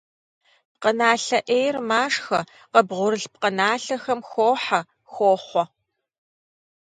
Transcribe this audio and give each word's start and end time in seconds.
Пкъыналъэ 0.73 1.39
«Ӏейр» 1.47 1.75
машхэ, 1.89 2.39
къыбгъурылъ 2.71 3.27
пкъыналъэхэм 3.33 4.19
хохьэ, 4.29 4.79
хохъуэ. 5.11 5.63